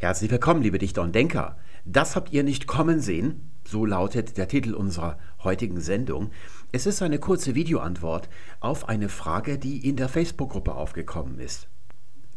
[0.00, 1.58] Herzlich willkommen, liebe Dichter und Denker.
[1.84, 6.30] Das habt ihr nicht kommen sehen, so lautet der Titel unserer heutigen Sendung.
[6.72, 11.68] Es ist eine kurze Videoantwort auf eine Frage, die in der Facebook-Gruppe aufgekommen ist.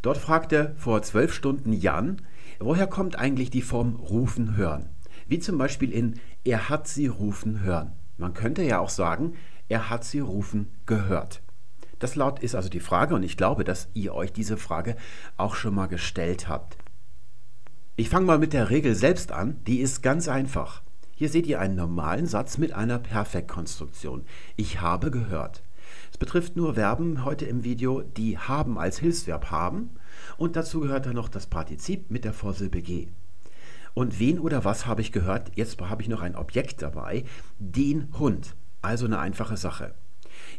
[0.01, 2.21] Dort fragte vor zwölf Stunden Jan,
[2.59, 4.89] woher kommt eigentlich die Form rufen hören?
[5.29, 7.93] Wie zum Beispiel in er hat sie rufen hören.
[8.17, 9.35] Man könnte ja auch sagen,
[9.69, 11.41] er hat sie rufen gehört.
[11.99, 14.97] Das laut ist also die Frage und ich glaube, dass ihr euch diese Frage
[15.37, 16.75] auch schon mal gestellt habt.
[17.95, 20.81] Ich fange mal mit der Regel selbst an, die ist ganz einfach.
[21.13, 24.25] Hier seht ihr einen normalen Satz mit einer Perfektkonstruktion.
[24.55, 25.61] Ich habe gehört.
[26.11, 29.91] Es betrifft nur Verben heute im Video, die haben als Hilfsverb haben
[30.37, 33.09] und dazu gehört dann noch das Partizip mit der Vorsilbe G.
[33.93, 35.51] Und wen oder was habe ich gehört?
[35.53, 37.25] Jetzt habe ich noch ein Objekt dabei,
[37.59, 38.55] den Hund.
[38.81, 39.93] Also eine einfache Sache.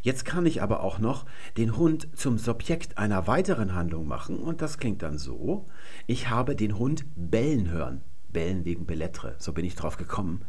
[0.01, 1.25] Jetzt kann ich aber auch noch
[1.57, 5.65] den Hund zum Subjekt einer weiteren Handlung machen und das klingt dann so.
[6.07, 8.01] Ich habe den Hund bellen hören.
[8.35, 10.41] Bellen wegen Bellettre, so bin ich drauf gekommen.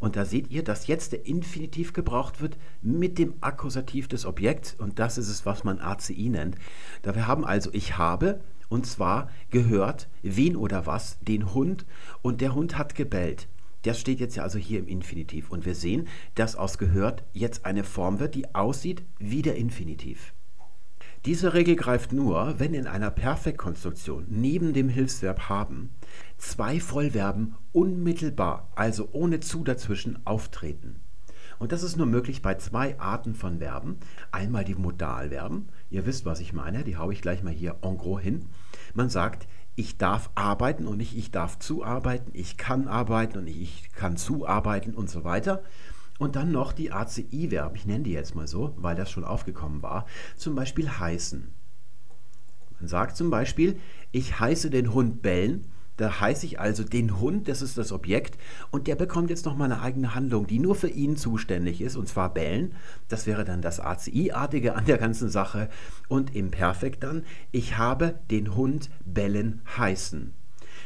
[0.00, 4.74] Und da seht ihr, dass jetzt der Infinitiv gebraucht wird mit dem Akkusativ des Objekts
[4.74, 6.56] und das ist es, was man ACI nennt.
[7.02, 11.84] Da wir haben also ich habe und zwar gehört wen oder was, den Hund
[12.22, 13.46] und der Hund hat gebellt.
[13.84, 15.50] Das steht jetzt ja also hier im Infinitiv.
[15.50, 20.34] Und wir sehen, dass aus gehört jetzt eine Form wird, die aussieht wie der Infinitiv.
[21.24, 25.90] Diese Regel greift nur, wenn in einer Perfektkonstruktion neben dem Hilfsverb haben
[26.36, 31.00] zwei Vollverben unmittelbar, also ohne zu dazwischen, auftreten.
[31.58, 33.98] Und das ist nur möglich bei zwei Arten von Verben.
[34.32, 35.68] Einmal die Modalverben.
[35.88, 38.46] Ihr wisst, was ich meine, die haue ich gleich mal hier en gros hin.
[38.92, 39.46] Man sagt,
[39.76, 44.16] ich darf arbeiten und nicht ich darf zuarbeiten, ich kann arbeiten und nicht ich kann
[44.16, 45.62] zuarbeiten und so weiter.
[46.18, 49.82] Und dann noch die ACI-Verben, ich nenne die jetzt mal so, weil das schon aufgekommen
[49.82, 51.52] war, zum Beispiel heißen.
[52.78, 53.80] Man sagt zum Beispiel,
[54.12, 58.38] ich heiße den Hund bellen da heiße ich also den Hund, das ist das Objekt,
[58.70, 61.96] und der bekommt jetzt noch mal eine eigene Handlung, die nur für ihn zuständig ist,
[61.96, 62.74] und zwar bellen.
[63.08, 65.68] Das wäre dann das ACI-artige an der ganzen Sache.
[66.08, 70.32] Und im Perfekt dann, ich habe den Hund bellen heißen.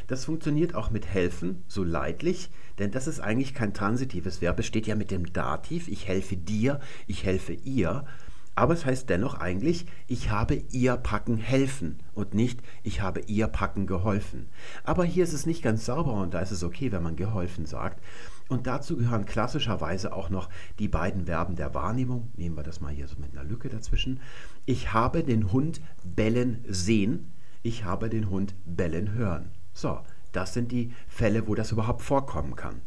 [0.07, 2.49] Das funktioniert auch mit helfen, so leidlich,
[2.79, 4.59] denn das ist eigentlich kein transitives Verb.
[4.59, 8.05] Es steht ja mit dem Dativ, ich helfe dir, ich helfe ihr.
[8.59, 13.47] Aber es heißt dennoch eigentlich, ich habe ihr Packen helfen und nicht, ich habe ihr
[13.47, 14.49] Packen geholfen.
[14.83, 17.65] Aber hier ist es nicht ganz sauber und da ist es okay, wenn man geholfen
[17.65, 18.03] sagt.
[18.49, 22.31] Und dazu gehören klassischerweise auch noch die beiden Verben der Wahrnehmung.
[22.35, 24.19] Nehmen wir das mal hier so mit einer Lücke dazwischen.
[24.65, 27.31] Ich habe den Hund bellen sehen.
[27.63, 29.51] Ich habe den Hund bellen hören.
[29.71, 30.01] So,
[30.33, 32.81] das sind die Fälle, wo das überhaupt vorkommen kann.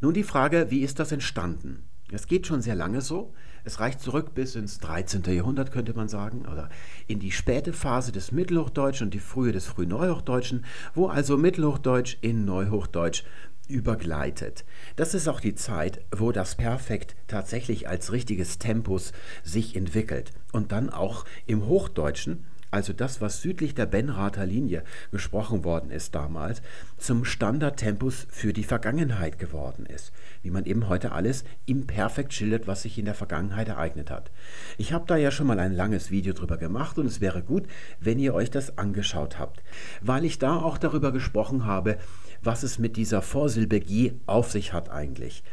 [0.00, 1.84] Nun die Frage, wie ist das entstanden?
[2.10, 3.34] Es geht schon sehr lange so.
[3.64, 5.22] Es reicht zurück bis ins 13.
[5.24, 6.68] Jahrhundert, könnte man sagen, oder
[7.06, 10.64] in die späte Phase des Mittelhochdeutschen und die frühe des Frühneuhochdeutschen,
[10.94, 13.24] wo also Mittelhochdeutsch in Neuhochdeutsch
[13.68, 14.64] übergleitet.
[14.96, 19.12] Das ist auch die Zeit, wo das Perfekt tatsächlich als richtiges Tempus
[19.44, 25.62] sich entwickelt und dann auch im Hochdeutschen also das, was südlich der Benrather Linie gesprochen
[25.62, 26.62] worden ist damals,
[26.96, 30.10] zum Standardtempus für die Vergangenheit geworden ist.
[30.42, 34.30] Wie man eben heute alles imperfekt schildert, was sich in der Vergangenheit ereignet hat.
[34.78, 37.64] Ich habe da ja schon mal ein langes Video drüber gemacht und es wäre gut,
[38.00, 39.62] wenn ihr euch das angeschaut habt,
[40.00, 41.98] weil ich da auch darüber gesprochen habe,
[42.42, 45.44] was es mit dieser Vorsilbe G auf sich hat eigentlich.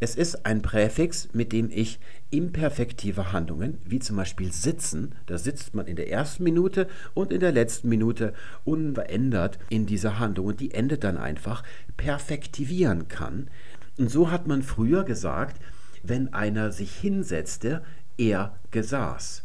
[0.00, 1.98] Es ist ein Präfix, mit dem ich
[2.30, 7.40] imperfektive Handlungen, wie zum Beispiel sitzen, da sitzt man in der ersten Minute und in
[7.40, 8.32] der letzten Minute
[8.64, 11.64] unverändert in dieser Handlung und die endet dann einfach,
[11.96, 13.50] perfektivieren kann.
[13.98, 15.60] Und so hat man früher gesagt,
[16.04, 17.82] wenn einer sich hinsetzte,
[18.16, 19.44] er gesaß.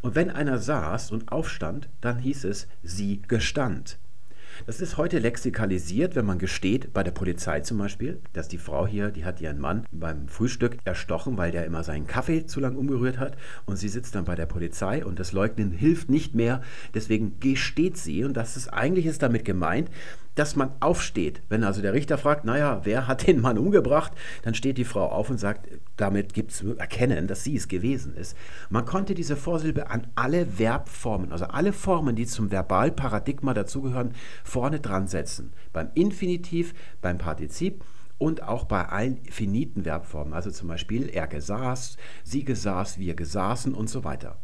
[0.00, 3.98] Und wenn einer saß und aufstand, dann hieß es, sie gestand.
[4.66, 8.86] Das ist heute lexikalisiert, wenn man gesteht, bei der Polizei zum Beispiel, dass die Frau
[8.86, 12.76] hier, die hat ihren Mann beim Frühstück erstochen, weil der immer seinen Kaffee zu lang
[12.76, 13.36] umgerührt hat.
[13.66, 16.62] Und sie sitzt dann bei der Polizei und das Leugnen hilft nicht mehr,
[16.94, 18.24] deswegen gesteht sie.
[18.24, 19.90] Und das ist eigentlich ist damit gemeint,
[20.34, 21.42] dass man aufsteht.
[21.48, 24.12] Wenn also der Richter fragt, naja, wer hat den Mann umgebracht,
[24.42, 28.14] dann steht die Frau auf und sagt, damit gibt es Erkennen, dass sie es gewesen
[28.14, 28.36] ist.
[28.70, 34.12] Man konnte diese Vorsilbe an alle Verbformen, also alle Formen, die zum Verbalparadigma dazugehören,
[34.44, 35.52] vorne dran setzen.
[35.72, 37.84] Beim Infinitiv, beim Partizip
[38.18, 43.74] und auch bei allen finiten Verbformen, also zum Beispiel er gesaß, sie gesaß, wir gesaßen
[43.74, 44.38] und so weiter.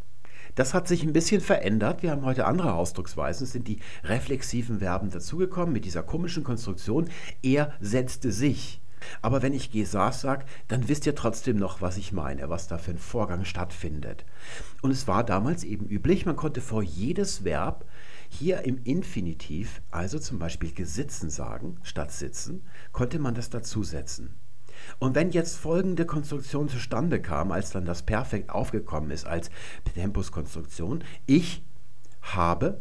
[0.59, 2.03] Das hat sich ein bisschen verändert.
[2.03, 3.45] Wir haben heute andere Ausdrucksweisen.
[3.45, 7.09] Es sind die reflexiven Verben dazugekommen mit dieser komischen Konstruktion.
[7.45, 8.81] Er setzte sich.
[9.23, 12.77] Aber wenn ich gesaß sage, dann wisst ihr trotzdem noch, was ich meine, was da
[12.77, 14.25] für ein Vorgang stattfindet.
[14.83, 17.85] Und es war damals eben üblich, man konnte vor jedes Verb
[18.29, 24.35] Hier im Infinitiv, also zum Beispiel gesitzen sagen statt sitzen, konnte man das dazusetzen.
[24.99, 29.51] Und wenn jetzt folgende Konstruktion zustande kam, als dann das Perfekt aufgekommen ist als
[29.95, 31.63] Tempuskonstruktion, ich
[32.21, 32.81] habe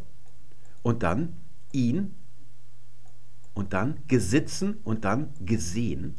[0.83, 1.35] und dann
[1.71, 2.15] ihn
[3.53, 6.15] und dann gesitzen und dann gesehen,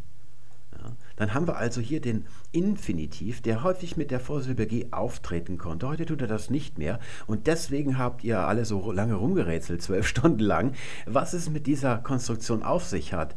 [0.77, 5.59] ja, dann haben wir also hier den Infinitiv, der häufig mit der Vorsilbe G auftreten
[5.59, 5.89] konnte.
[5.89, 10.07] Heute tut er das nicht mehr und deswegen habt ihr alle so lange rumgerätselt, zwölf
[10.09, 10.75] Stunden lang,
[11.07, 13.35] was es mit dieser Konstruktion auf sich hat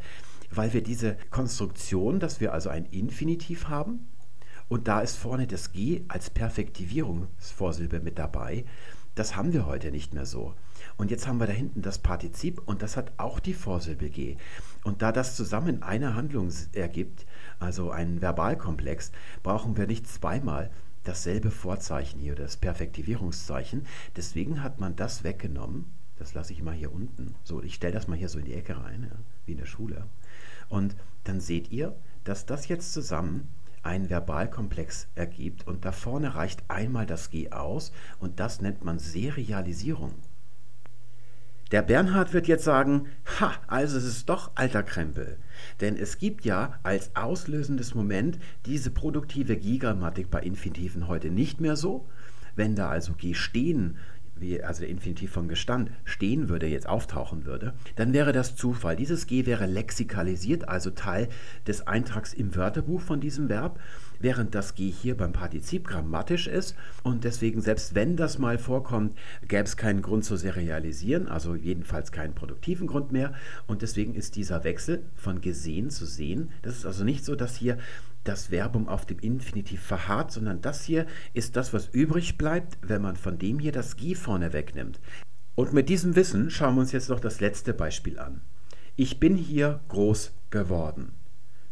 [0.54, 4.06] weil wir diese Konstruktion, dass wir also ein Infinitiv haben
[4.68, 8.64] und da ist vorne das G als Perfektivierungsvorsilbe mit dabei,
[9.14, 10.54] das haben wir heute nicht mehr so.
[10.96, 14.36] Und jetzt haben wir da hinten das Partizip und das hat auch die Vorsilbe G.
[14.84, 17.26] Und da das zusammen eine Handlung ergibt,
[17.58, 19.12] also einen Verbalkomplex,
[19.42, 20.70] brauchen wir nicht zweimal
[21.04, 23.86] dasselbe Vorzeichen hier, das Perfektivierungszeichen.
[24.16, 25.92] Deswegen hat man das weggenommen.
[26.18, 27.34] Das lasse ich mal hier unten.
[27.42, 29.66] So, ich stelle das mal hier so in die Ecke rein, ja, wie in der
[29.66, 30.06] Schule.
[30.72, 33.48] Und dann seht ihr, dass das jetzt zusammen
[33.82, 38.98] einen Verbalkomplex ergibt und da vorne reicht einmal das G aus und das nennt man
[38.98, 40.14] Serialisierung.
[41.72, 43.08] Der Bernhard wird jetzt sagen,
[43.38, 45.36] ha, also es ist doch alter Krempel.
[45.82, 51.76] Denn es gibt ja als auslösendes Moment diese produktive G-Grammatik bei Infinitiven heute nicht mehr
[51.76, 52.08] so.
[52.56, 53.98] Wenn da also G stehen
[54.42, 58.96] wie also der Infinitiv von Gestand stehen würde, jetzt auftauchen würde, dann wäre das Zufall.
[58.96, 61.28] Dieses G wäre lexikalisiert, also Teil
[61.66, 63.80] des Eintrags im Wörterbuch von diesem Verb,
[64.18, 66.76] während das G hier beim Partizip grammatisch ist.
[67.02, 69.16] Und deswegen, selbst wenn das mal vorkommt,
[69.48, 73.32] gäbe es keinen Grund zu serialisieren, also jedenfalls keinen produktiven Grund mehr.
[73.66, 77.56] Und deswegen ist dieser Wechsel von gesehen zu sehen, das ist also nicht so, dass
[77.56, 77.78] hier
[78.24, 83.02] das Verbum auf dem Infinitiv verharrt, sondern das hier ist das, was übrig bleibt, wenn
[83.02, 84.98] man von dem hier das G vorne wegnimmt.
[85.56, 88.40] Und mit diesem Wissen schauen wir uns jetzt noch das letzte Beispiel an.
[88.96, 91.12] Ich bin hier groß geworden.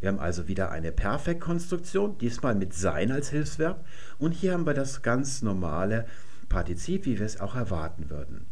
[0.01, 3.87] Wir haben also wieder eine Perfektkonstruktion, diesmal mit sein als Hilfsverb.
[4.19, 6.05] Und hier haben wir das ganz normale
[6.51, 8.45] Partizip, wie wir es auch erwarten würden.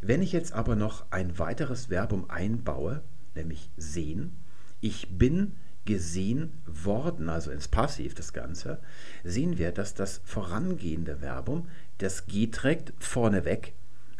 [0.00, 3.02] Wenn ich jetzt aber noch ein weiteres Verbum einbaue,
[3.34, 4.36] nämlich sehen,
[4.80, 5.56] ich bin
[5.90, 8.78] gesehen worden, also ins Passiv das Ganze,
[9.24, 11.66] sehen wir, dass das vorangehende Verbum
[11.98, 13.72] das G trägt vorneweg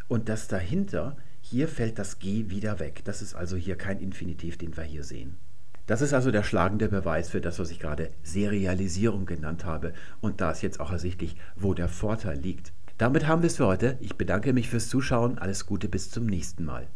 [0.09, 3.03] und das dahinter, hier fällt das G wieder weg.
[3.05, 5.37] Das ist also hier kein Infinitiv, den wir hier sehen.
[5.87, 9.93] Das ist also der schlagende Beweis für das, was ich gerade Serialisierung genannt habe.
[10.19, 12.73] Und da ist jetzt auch ersichtlich, wo der Vorteil liegt.
[12.97, 13.97] Damit haben wir es für heute.
[14.01, 15.37] Ich bedanke mich fürs Zuschauen.
[15.37, 16.87] Alles Gute bis zum nächsten Mal.